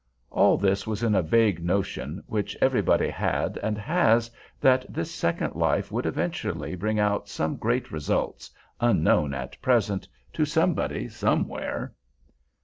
All 0.31 0.57
this 0.57 0.87
was 0.87 1.03
in 1.03 1.13
a 1.13 1.21
vague 1.21 1.63
notion, 1.63 2.23
which 2.25 2.57
everybody 2.59 3.07
had 3.07 3.57
and 3.61 3.77
has, 3.77 4.31
that 4.59 4.83
this 4.91 5.13
second 5.13 5.53
life 5.53 5.91
would 5.91 6.07
eventually 6.07 6.75
bring 6.75 6.99
out 6.99 7.29
some 7.29 7.55
great 7.55 7.91
results, 7.91 8.49
unknown 8.79 9.35
at 9.35 9.61
present, 9.61 10.07
to 10.33 10.43
somebody 10.43 11.07
somewhere. 11.07 11.93